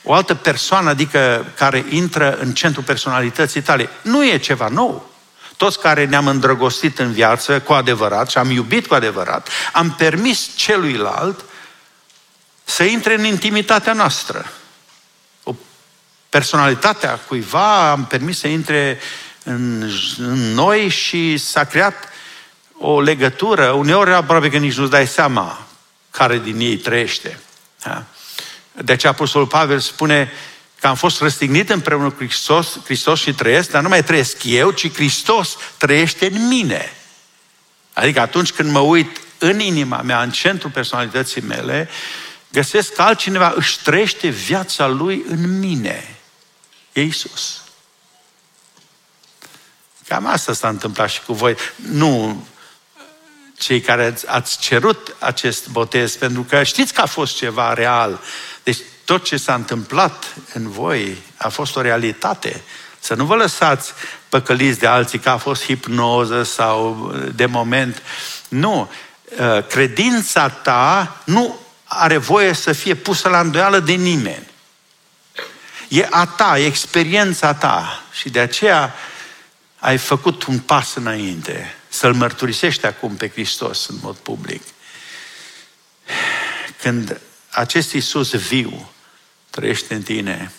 [0.04, 3.90] o altă persoană, adică care intră în centrul personalității tale.
[4.02, 5.10] Nu e ceva nou.
[5.58, 10.50] Toți care ne-am îndrăgostit în viață cu adevărat și am iubit cu adevărat, am permis
[10.56, 11.46] celuilalt
[12.64, 14.46] să intre în intimitatea noastră.
[16.30, 19.00] O personalitatea cuiva am permis să intre
[19.44, 22.10] în, în noi și s-a creat
[22.78, 25.68] o legătură, uneori aproape că nici nu-ți dai seama
[26.12, 27.40] care din ei trăiește.
[27.84, 28.04] Da?
[28.72, 30.32] De aceea Apostolul Pavel spune
[30.80, 34.72] că am fost răstignit împreună cu Hristos, Hristos și trăiesc, dar nu mai trăiesc eu,
[34.72, 36.94] ci Hristos trăiește în mine.
[37.94, 41.90] Adică atunci când mă uit în inima mea, în centrul personalității mele,
[42.52, 46.19] găsesc că altcineva își trăiește viața lui în mine.
[47.00, 47.62] E Iisus.
[50.08, 51.56] Cam asta s-a întâmplat și cu voi.
[51.76, 52.46] Nu
[53.58, 58.20] cei care ați cerut acest botez, pentru că știți că a fost ceva real.
[58.64, 62.62] Deci tot ce s-a întâmplat în voi a fost o realitate.
[63.00, 63.94] Să nu vă lăsați
[64.30, 68.02] păcăliți de alții că a fost hipnoză sau de moment.
[68.48, 68.92] Nu.
[69.40, 74.49] Uh, credința ta nu are voie să fie pusă la îndoială de nimeni.
[75.90, 78.04] E a ta, e experiența ta.
[78.12, 78.96] Și de aceea
[79.80, 84.62] ai făcut un pas înainte, să-L mărturisești acum pe Hristos în mod public.
[86.82, 88.90] Când acest Iisus viu
[89.50, 90.52] trăiește în tine,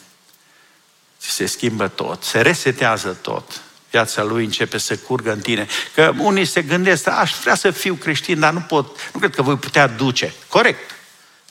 [1.21, 3.61] ți se schimbă tot, se resetează tot.
[3.91, 5.67] Viața lui începe să curgă în tine.
[5.95, 9.43] Că unii se gândesc, aș vrea să fiu creștin, dar nu pot, nu cred că
[9.43, 10.35] voi putea duce.
[10.49, 10.91] Corect.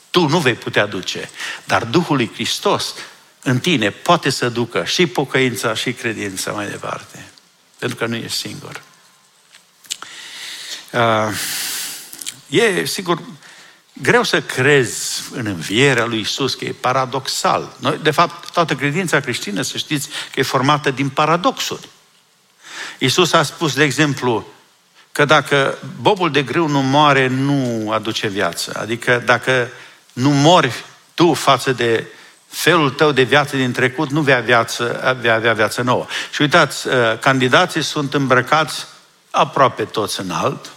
[0.10, 1.30] Tu nu vei putea duce,
[1.66, 2.94] dar Duhul lui Hristos
[3.50, 7.26] în tine poate să ducă și pocăința și credința mai departe.
[7.78, 8.82] Pentru că nu ești singur.
[10.92, 11.38] Uh,
[12.48, 13.22] e, sigur,
[13.94, 17.76] greu să crezi în învierea lui Isus, că e paradoxal.
[17.80, 21.88] Noi, de fapt, toată credința creștină, să știți, că e formată din paradoxuri.
[22.98, 24.48] Isus a spus, de exemplu,
[25.12, 28.80] că dacă bobul de grâu nu moare, nu aduce viață.
[28.80, 29.70] Adică dacă
[30.14, 30.84] nu mori
[31.14, 32.06] tu față de
[32.50, 36.06] felul tău de viață din trecut, nu vei avea viață, vei avea viață nouă.
[36.32, 38.86] Și uitați, uh, candidații sunt îmbrăcați
[39.32, 40.70] aproape toți în alt,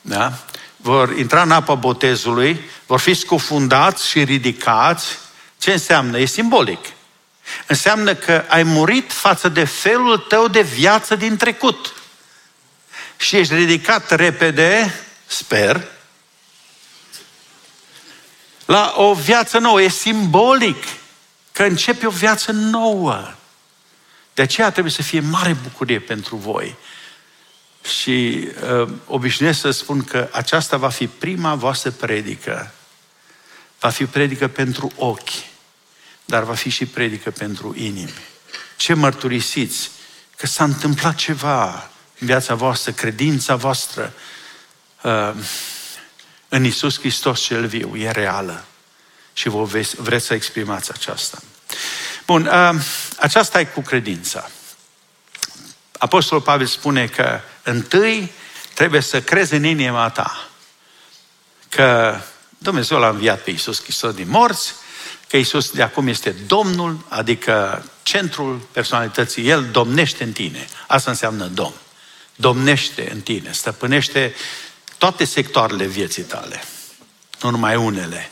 [0.00, 0.32] da?
[0.76, 5.18] vor intra în apa botezului, vor fi scufundați și ridicați.
[5.58, 6.18] Ce înseamnă?
[6.18, 6.84] E simbolic.
[7.66, 11.94] Înseamnă că ai murit față de felul tău de viață din trecut.
[13.16, 14.94] Și ești ridicat repede,
[15.26, 15.86] sper,
[18.70, 19.82] la o viață nouă.
[19.82, 20.84] E simbolic
[21.52, 23.34] că începe o viață nouă.
[24.34, 26.76] De aceea trebuie să fie mare bucurie pentru voi.
[27.98, 28.48] Și
[28.82, 32.72] uh, obișnuiesc să spun că aceasta va fi prima voastră predică.
[33.80, 35.44] Va fi predică pentru ochi,
[36.24, 38.14] dar va fi și predică pentru inimi.
[38.76, 39.90] Ce mărturisiți?
[40.36, 44.12] Că s-a întâmplat ceva în viața voastră, credința voastră
[45.02, 45.32] uh,
[46.52, 48.64] în Isus Hristos cel viu, e reală.
[49.32, 51.38] Și vă vreți, vreți să exprimați aceasta.
[52.26, 52.80] Bun, uh,
[53.16, 54.50] aceasta e cu credința.
[55.98, 58.32] Apostolul Pavel spune că întâi
[58.74, 60.50] trebuie să crezi în inima ta
[61.68, 62.20] că
[62.58, 64.74] Dumnezeu l-a înviat pe Iisus Hristos din morți,
[65.28, 69.48] că Iisus de acum este Domnul, adică centrul personalității.
[69.48, 70.66] El domnește în tine.
[70.86, 71.74] Asta înseamnă Domn.
[72.34, 74.34] Domnește în tine, stăpânește
[75.00, 76.62] toate sectoarele vieții tale,
[77.40, 78.30] nu numai unele.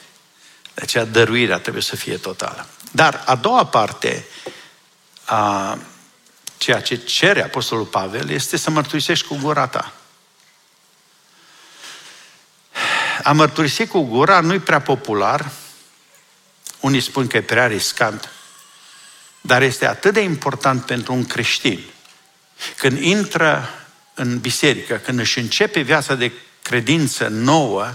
[0.74, 2.66] De aceea dăruirea trebuie să fie totală.
[2.90, 4.26] Dar a doua parte
[5.24, 5.78] a
[6.56, 9.92] ceea ce cere Apostolul Pavel este să mărturisești cu gura ta.
[13.22, 15.50] A mărturisi cu gura nu-i prea popular,
[16.80, 18.30] unii spun că e prea riscant,
[19.40, 21.84] dar este atât de important pentru un creștin.
[22.76, 23.70] Când intră
[24.14, 26.32] în biserică, când își începe viața de
[26.68, 27.94] credință nouă,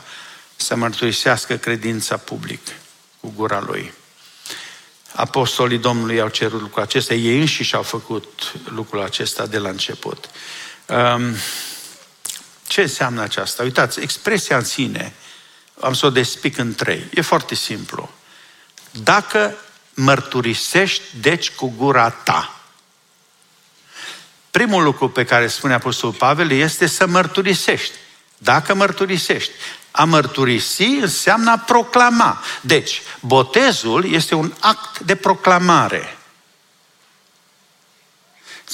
[0.55, 2.67] să mărturisească credința public
[3.19, 3.93] cu gura lui.
[5.15, 10.29] Apostolii Domnului au cerut lucrul acesta, ei înșiși au făcut lucrul acesta de la început.
[10.87, 11.35] Um,
[12.67, 13.63] ce înseamnă aceasta?
[13.63, 15.13] Uitați, expresia în sine,
[15.79, 17.09] am să o despic în trei.
[17.13, 18.09] E foarte simplu.
[18.91, 19.55] Dacă
[19.93, 22.59] mărturisești, deci cu gura ta.
[24.51, 27.93] Primul lucru pe care spune Apostolul Pavel este să mărturisești.
[28.43, 29.51] Dacă mărturisești.
[29.91, 32.43] A mărturisi înseamnă a proclama.
[32.61, 36.17] Deci, botezul este un act de proclamare.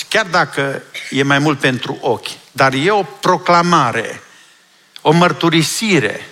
[0.09, 4.23] Chiar dacă e mai mult pentru ochi, dar e o proclamare,
[5.01, 6.29] o mărturisire.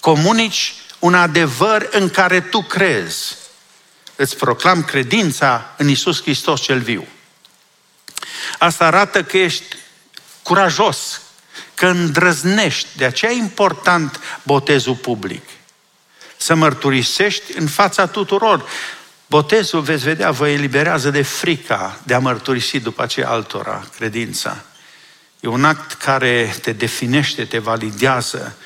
[0.00, 3.36] Comunici un adevăr în care tu crezi.
[4.16, 7.06] Îți proclam credința în Isus Hristos cel viu.
[8.58, 9.76] Asta arată că ești
[10.42, 11.20] curajos,
[11.80, 12.88] că îndrăznești.
[12.96, 15.42] De aceea e important botezul public.
[16.36, 18.68] Să mărturisești în fața tuturor.
[19.26, 24.64] Botezul, veți vedea, vă eliberează de frica de a mărturisi după aceea altora credința.
[25.40, 28.56] E un act care te definește, te validează.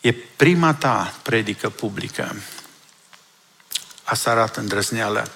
[0.00, 2.36] E prima ta predică publică.
[4.02, 5.30] Asta arată îndrăzneală.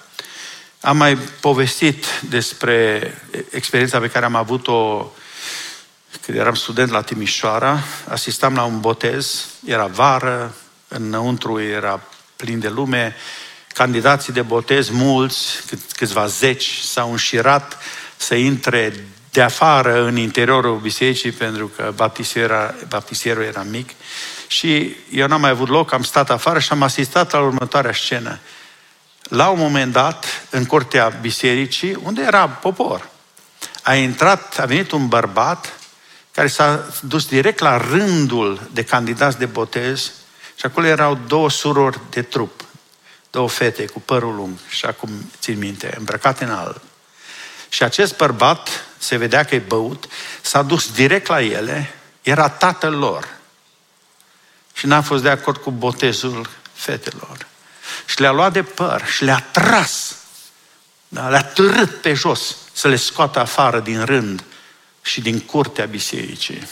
[0.81, 3.13] Am mai povestit despre
[3.49, 5.11] experiența pe care am avut-o
[6.21, 10.53] când eram student la Timișoara, asistam la un botez, era vară,
[10.87, 12.01] înăuntru era
[12.35, 13.15] plin de lume,
[13.73, 15.63] candidații de botez, mulți,
[15.95, 17.77] câțiva zeci, s-au înșirat
[18.17, 23.89] să intre de afară în interiorul bisericii, pentru că baptisierul era, baptisierul era mic.
[24.47, 28.39] Și eu n-am mai avut loc, am stat afară și am asistat la următoarea scenă.
[29.21, 33.09] La un moment dat, în curtea bisericii, unde era popor,
[33.81, 35.79] a intrat, a venit un bărbat
[36.37, 40.11] care s-a dus direct la rândul de candidați de botez
[40.55, 42.63] și acolo erau două surori de trup,
[43.29, 46.81] două fete cu părul lung și acum țin minte, îmbrăcate în alb.
[47.69, 50.07] Și acest bărbat, se vedea că e băut,
[50.41, 53.27] s-a dus direct la ele, era tatăl lor.
[54.73, 57.47] Și n-a fost de acord cu botezul fetelor.
[58.05, 60.15] Și le-a luat de păr și le-a tras,
[61.07, 64.43] da, le-a târât pe jos să le scoată afară din rând
[65.07, 66.67] și din curtea bisericii.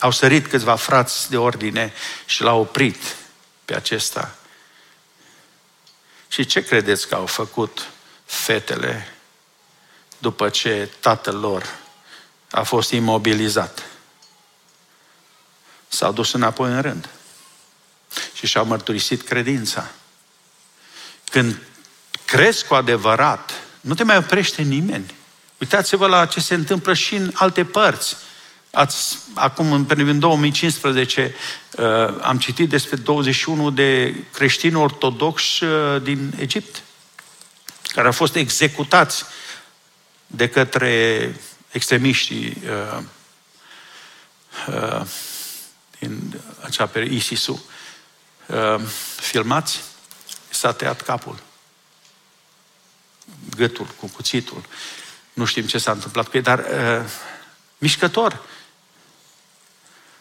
[0.00, 1.92] Au sărit câțiva frați de ordine
[2.26, 3.16] și l-au oprit
[3.64, 4.36] pe acesta
[6.28, 7.88] Și ce credeți că au făcut
[8.24, 9.14] fetele
[10.18, 11.78] după ce tatăl lor
[12.50, 13.82] a fost imobilizat?
[15.88, 17.08] S-au dus înapoi în rând
[18.32, 19.90] și și-au mărturisit credința.
[21.30, 21.62] Când
[22.24, 25.14] crezi cu adevărat, nu te mai oprește nimeni.
[25.62, 28.16] Uitați-vă la ce se întâmplă și în alte părți.
[28.70, 31.34] Ați, acum, în 2015,
[31.70, 31.84] uh,
[32.22, 36.82] am citit despre 21 de creștini ortodoxi uh, din Egipt,
[37.82, 39.24] care au fost executați
[40.26, 41.34] de către
[41.70, 43.02] extremiștii uh,
[44.68, 45.06] uh,
[45.98, 47.60] din acea perioadă, ISIS-ul.
[48.46, 48.80] Uh,
[49.16, 49.80] filmați,
[50.50, 51.38] s-a tăiat capul,
[53.56, 54.64] gâtul cu cuțitul.
[55.32, 57.10] Nu știm ce s-a întâmplat cu ei, dar uh,
[57.78, 58.42] mișcător.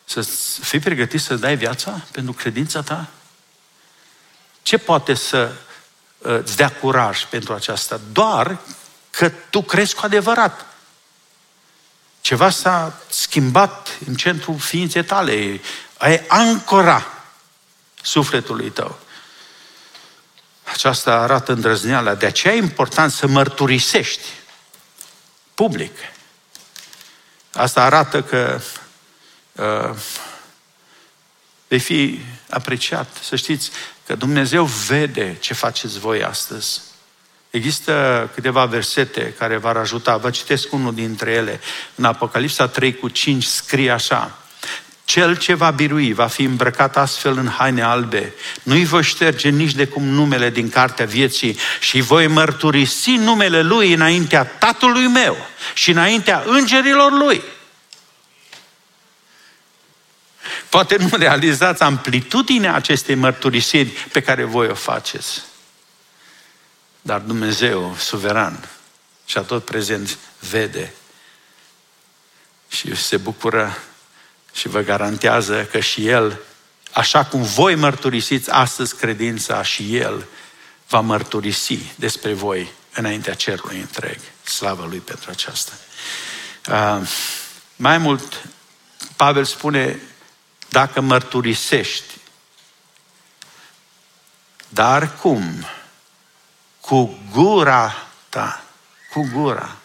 [0.03, 0.21] Să
[0.61, 3.07] fii pregătit să dai viața pentru credința ta?
[4.61, 5.51] Ce poate să
[6.17, 7.99] uh, îți dea curaj pentru aceasta?
[8.11, 8.57] Doar
[9.09, 10.65] că tu crezi cu adevărat.
[12.21, 15.61] Ceva s-a schimbat în centrul ființei tale.
[15.97, 17.07] Ai ancora
[18.01, 18.99] sufletului tău.
[20.63, 22.15] Aceasta arată îndrăzneala.
[22.15, 24.23] De aceea e important să mărturisești
[25.61, 25.97] public.
[27.53, 28.61] Asta arată că
[29.51, 29.97] uh,
[31.67, 33.07] vei fi apreciat.
[33.23, 33.71] Să știți
[34.05, 36.81] că Dumnezeu vede ce faceți voi astăzi.
[37.49, 40.17] Există câteva versete care v-ar ajuta.
[40.17, 41.59] Vă citesc unul dintre ele.
[41.95, 44.37] În Apocalipsa 3 cu 5 scrie așa.
[45.05, 48.33] Cel ce va birui va fi îmbrăcat astfel în haine albe.
[48.63, 53.93] Nu-i voi șterge nici de cum numele din cartea vieții și voi mărturisi numele lui
[53.93, 55.37] înaintea tatălui meu
[55.73, 57.41] și înaintea îngerilor lui.
[60.69, 65.41] Poate nu realizați amplitudinea acestei mărturisiri pe care voi o faceți.
[67.01, 68.69] Dar Dumnezeu, suveran
[69.25, 70.93] și a tot prezent, vede
[72.67, 73.77] și se bucură
[74.53, 76.39] și vă garantează că și El,
[76.91, 80.27] așa cum voi mărturisiți astăzi credința, și El
[80.87, 84.19] va mărturisi despre voi înaintea cerului întreg.
[84.43, 85.71] Slavă Lui pentru aceasta.
[86.69, 87.07] Uh,
[87.75, 88.43] mai mult,
[89.15, 89.99] Pavel spune,
[90.69, 92.13] dacă mărturisești,
[94.69, 95.65] dar cum?
[96.79, 98.63] Cu gura ta,
[99.13, 99.77] cu gura.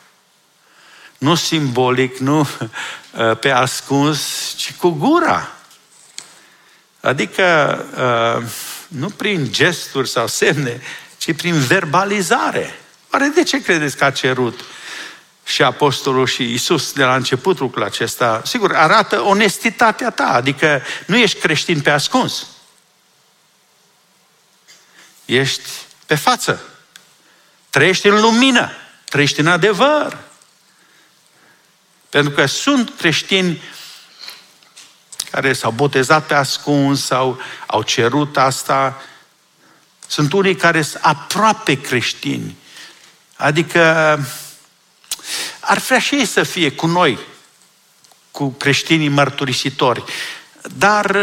[1.18, 5.50] Nu simbolic, nu uh, pe ascuns, ci cu gura.
[7.00, 8.48] Adică uh,
[8.88, 10.80] nu prin gesturi sau semne,
[11.18, 12.78] ci prin verbalizare.
[13.12, 14.60] Oare de ce credeți că a cerut
[15.44, 18.42] și Apostolul și Isus de la început lucrul acesta?
[18.44, 22.46] Sigur, arată onestitatea ta, adică nu ești creștin pe ascuns.
[25.24, 25.68] Ești
[26.06, 26.60] pe față.
[27.70, 28.70] Trăiești în lumină,
[29.04, 30.18] trăiești în adevăr.
[32.16, 33.62] Pentru că sunt creștini
[35.30, 39.02] care s-au botezat pe ascuns sau au cerut asta.
[40.06, 42.56] Sunt unii care sunt aproape creștini.
[43.36, 43.80] Adică
[45.60, 47.18] ar vrea și ei să fie cu noi,
[48.30, 50.04] cu creștinii mărturisitori.
[50.76, 51.16] Dar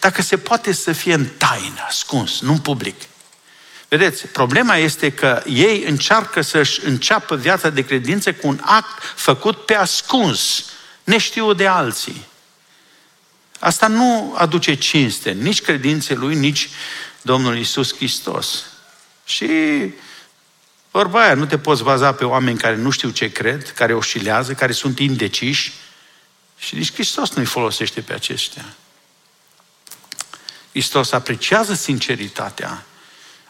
[0.00, 3.07] dacă se poate să fie în taină, ascuns, nu în public.
[3.88, 9.64] Vedeți, problema este că ei încearcă să-și înceapă viața de credință cu un act făcut
[9.64, 10.64] pe ascuns,
[11.04, 12.26] neștiut de alții.
[13.58, 16.68] Asta nu aduce cinste nici credinței lui, nici
[17.22, 18.64] Domnul Isus Hristos.
[19.24, 19.48] Și
[20.90, 24.52] vorba aia, nu te poți baza pe oameni care nu știu ce cred, care oscilează,
[24.52, 25.72] care sunt indeciși
[26.58, 28.64] și nici Hristos nu-i folosește pe aceștia.
[30.70, 32.84] Hristos apreciază sinceritatea,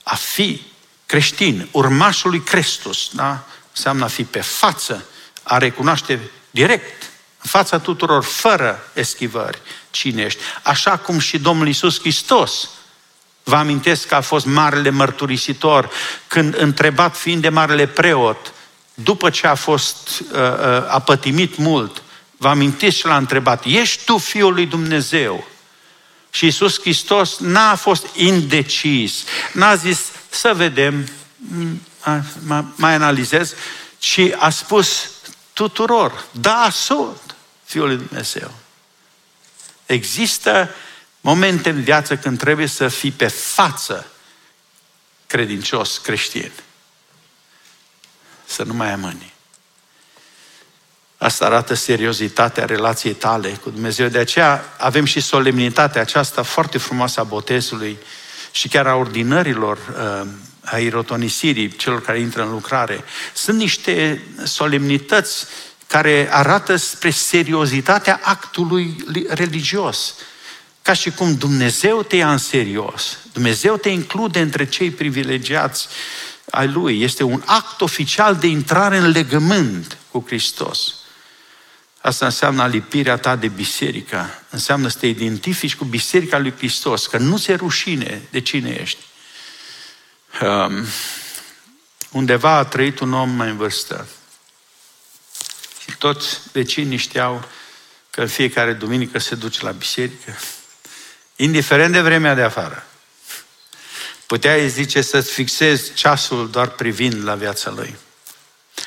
[0.09, 0.63] a fi
[1.07, 3.45] creștin, urmașul lui Crestus, da?
[3.71, 5.05] înseamnă a fi pe față,
[5.43, 7.03] a recunoaște direct,
[7.43, 9.59] în fața tuturor, fără eschivări,
[9.91, 10.41] cine ești.
[10.63, 12.69] Așa cum și Domnul Isus Hristos,
[13.43, 15.91] vă amintesc că a fost marele mărturisitor,
[16.27, 18.53] când întrebat fiind de marele preot,
[18.95, 22.03] după ce a fost uh, uh, apătimit mult,
[22.37, 25.47] vă amintiți și l-a întrebat, ești tu Fiul lui Dumnezeu?
[26.39, 31.09] Și Iisus Hristos n-a fost indecis, n-a zis să vedem,
[32.75, 33.55] mai analizez,
[33.99, 35.11] ci a spus
[35.53, 38.53] tuturor, da, sunt Fiul lui Dumnezeu.
[39.87, 40.71] Există
[41.21, 44.07] momente în viață când trebuie să fii pe față
[45.27, 46.53] credincios creștin.
[48.45, 49.33] Să nu mai amâni.
[51.19, 54.09] Asta arată seriozitatea relației tale cu Dumnezeu.
[54.09, 57.99] De aceea avem și solemnitatea aceasta foarte frumoasă a botezului,
[58.51, 59.79] și chiar a ordinărilor,
[60.23, 60.29] uh,
[60.65, 63.05] a irotonisirii celor care intră în lucrare.
[63.35, 65.47] Sunt niște solemnități
[65.87, 70.15] care arată spre seriozitatea actului religios.
[70.83, 73.19] Ca și cum Dumnezeu te ia în serios.
[73.33, 75.89] Dumnezeu te include între cei privilegiați
[76.51, 77.03] ai Lui.
[77.03, 80.95] Este un act oficial de intrare în legământ cu Hristos.
[82.01, 84.43] Asta înseamnă alipirea ta de biserică.
[84.51, 89.05] Înseamnă să te identifici cu biserica lui Hristos, că nu se rușine de cine ești.
[90.43, 90.87] Um,
[92.11, 94.09] undeva a trăit un om mai în vârstă.
[95.81, 97.49] Și toți vecinii știau
[98.11, 100.37] că în fiecare duminică se duce la biserică,
[101.37, 102.87] indiferent de vremea de afară.
[104.27, 107.97] Puteai zice să-ți fixezi ceasul doar privind la viața lui.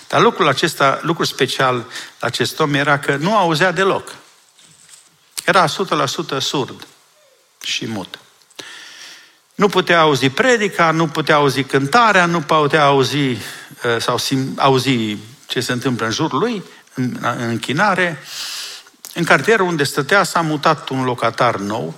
[0.07, 1.75] Dar lucrul acesta, lucrul special
[2.19, 4.15] la acest om era că nu auzea deloc.
[5.45, 6.87] Era 100% surd
[7.61, 8.19] și mut.
[9.55, 13.37] Nu putea auzi predica, nu putea auzi cântarea, nu putea auzi uh,
[13.99, 16.63] sau sim, auzi ce se întâmplă în jurul lui,
[16.93, 18.23] în, în închinare.
[19.13, 21.95] În cartierul unde stătea s-a mutat un locatar nou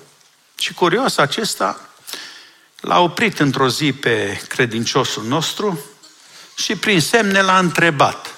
[0.58, 1.80] și curios acesta
[2.80, 5.80] l-a oprit într-o zi pe credinciosul nostru
[6.56, 8.36] și prin semne l-a întrebat.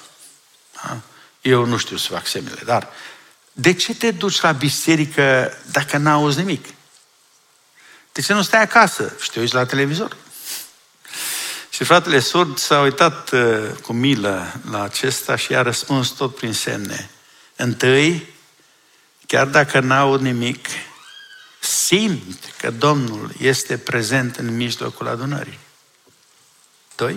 [0.72, 1.00] Da?
[1.40, 2.88] Eu nu știu să fac semnele, dar
[3.52, 6.66] de ce te duci la biserică dacă n-auzi nimic?
[8.12, 10.16] De ce nu stai acasă și te uiți la televizor?
[11.70, 16.52] Și fratele surd s-a uitat uh, cu milă la acesta și a răspuns tot prin
[16.52, 17.10] semne.
[17.56, 18.34] Întâi,
[19.26, 20.68] chiar dacă n-aud nimic,
[21.60, 25.58] simt că Domnul este prezent în mijlocul adunării.
[26.94, 27.16] Doi,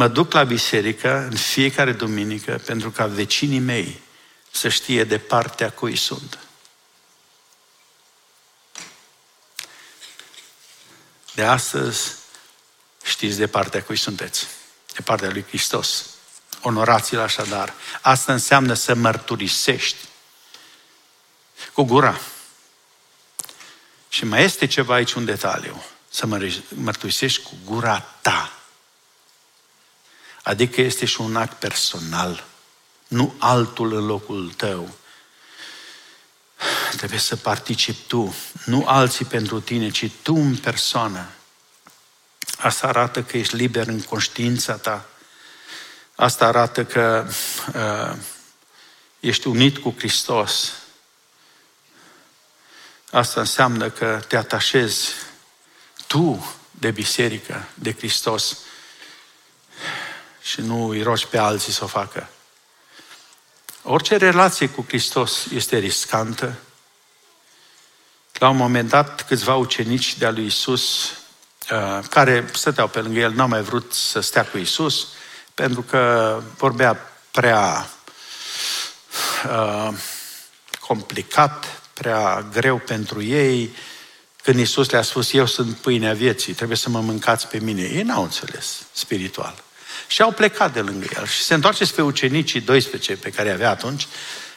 [0.00, 4.02] mă duc la biserică în fiecare duminică pentru ca vecinii mei
[4.50, 6.38] să știe de partea cui sunt.
[11.34, 12.12] De astăzi
[13.02, 14.46] știți de partea cui sunteți.
[14.94, 16.06] De partea lui Hristos.
[16.62, 17.74] Onorați-l așadar.
[18.00, 20.04] Asta înseamnă să mărturisești
[21.72, 22.20] cu gura.
[24.08, 25.84] Și mai este ceva aici, un detaliu.
[26.10, 26.26] Să
[26.74, 28.59] mărturisești cu gura ta.
[30.42, 32.44] Adică este și un act personal.
[33.08, 34.94] Nu altul în locul tău.
[36.96, 38.34] Trebuie să participi tu.
[38.64, 41.28] Nu alții pentru tine, ci tu în persoană.
[42.58, 45.08] Asta arată că ești liber în conștiința ta.
[46.14, 47.26] Asta arată că
[47.74, 48.18] uh,
[49.20, 50.72] ești unit cu Hristos.
[53.10, 55.08] Asta înseamnă că te atașezi
[56.06, 58.58] tu de biserică, de Hristos
[60.50, 62.28] și nu îi rogi pe alții să o facă.
[63.82, 66.58] Orice relație cu Hristos este riscantă.
[68.32, 71.10] La un moment dat, câțiva ucenici de-a lui Isus,
[71.70, 75.06] uh, care stăteau pe lângă el, n-au mai vrut să stea cu Isus,
[75.54, 77.90] pentru că vorbea prea
[79.46, 79.94] uh,
[80.80, 83.74] complicat, prea greu pentru ei.
[84.42, 87.82] Când Isus le-a spus, eu sunt pâinea vieții, trebuie să mă mâncați pe mine.
[87.82, 89.68] Ei n-au înțeles spiritual.
[90.10, 91.26] Și au plecat de lângă el.
[91.26, 94.06] Și se întoarce spre ucenicii 12 pe care avea atunci,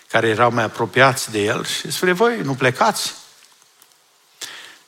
[0.07, 3.13] care erau mai apropiați de el și spune, voi nu plecați?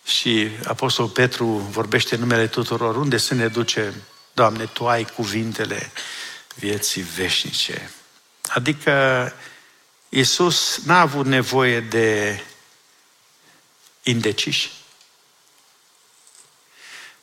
[0.06, 3.94] Și Apostolul Petru vorbește în numele tuturor, unde să ne duce,
[4.34, 5.92] Doamne, Tu ai cuvintele
[6.56, 7.92] vieții veșnice.
[8.48, 9.34] Adică
[10.10, 12.40] Iisus n-a avut nevoie de
[14.04, 14.72] indeciși,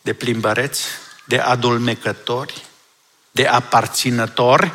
[0.01, 0.87] de plimbăreți,
[1.25, 2.71] de adulmecători,
[3.33, 4.73] de aparținători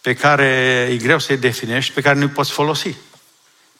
[0.00, 0.46] pe care
[0.90, 2.94] e greu să-i definești, pe care nu-i poți folosi.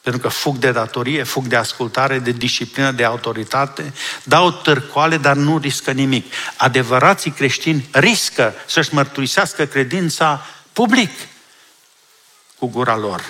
[0.01, 3.93] Pentru că fug de datorie, fug de ascultare, de disciplină, de autoritate,
[4.23, 6.33] dau târcoale, dar nu riscă nimic.
[6.57, 11.11] Adevărații creștini riscă să-și mărturisească credința public
[12.57, 13.23] cu gura lor.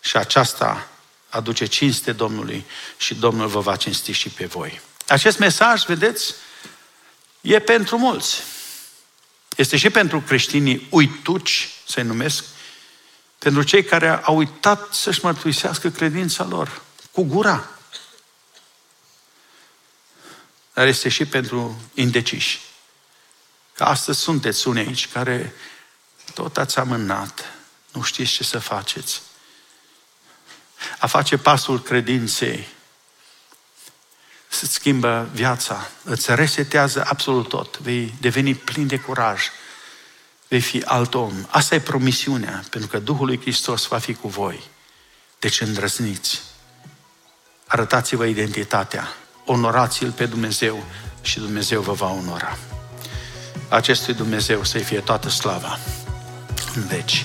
[0.00, 0.88] Și aceasta
[1.28, 2.64] aduce cinste Domnului
[2.96, 4.80] și Domnul vă va cinsti și pe voi.
[5.06, 6.34] Acest mesaj, vedeți,
[7.40, 8.42] e pentru mulți.
[9.56, 12.44] Este și pentru creștinii uituci, să-i numesc,
[13.38, 17.68] pentru cei care au uitat să-și mărturisească credința lor cu gura.
[20.74, 22.60] Dar este și pentru indeciși.
[23.74, 25.54] Că astăzi sunteți unii aici care
[26.34, 27.44] tot ați amânat,
[27.92, 29.22] nu știți ce să faceți.
[30.98, 32.68] A face pasul credinței
[34.54, 39.42] să-ți schimbă viața, îți resetează absolut tot, vei deveni plin de curaj,
[40.48, 41.32] vei fi alt om.
[41.48, 44.62] Asta e promisiunea, pentru că Duhul lui Hristos va fi cu voi.
[45.38, 46.42] Deci îndrăzniți.
[47.66, 49.14] Arătați-vă identitatea.
[49.44, 50.84] onorați-L pe Dumnezeu
[51.22, 52.58] și Dumnezeu vă va onora.
[53.68, 55.78] Acestui Dumnezeu să-i fie toată slava
[56.74, 57.24] în veci.